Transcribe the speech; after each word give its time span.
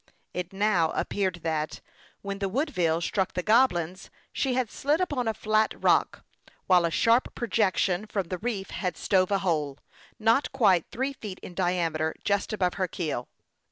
It 0.33 0.51
now 0.51 0.89
appeared 0.93 1.41
that, 1.43 1.79
when 2.23 2.39
the 2.39 2.49
Woodville 2.49 3.01
struck 3.01 3.33
the 3.33 3.43
Goblins, 3.43 4.09
she 4.33 4.55
had 4.55 4.71
slid 4.71 4.99
up 4.99 5.13
on 5.13 5.27
a 5.27 5.33
flat 5.35 5.75
rock, 5.77 6.23
while 6.65 6.85
a 6.85 6.89
sharp 6.89 7.35
projection 7.35 8.07
from 8.07 8.29
the 8.29 8.39
reef 8.39 8.71
had 8.71 8.97
stove 8.97 9.29
a 9.29 9.37
hole, 9.37 9.77
not 10.17 10.51
quite 10.51 10.87
three 10.89 11.13
feet 11.13 11.37
in 11.43 11.53
diam 11.53 11.93
eter, 11.95 12.15
just 12.23 12.51
above 12.51 12.73
her 12.81 12.87
keel. 12.87 13.29